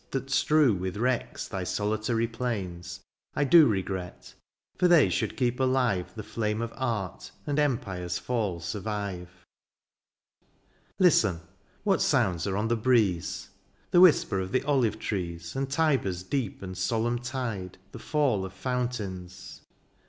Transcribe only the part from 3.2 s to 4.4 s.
I do regret;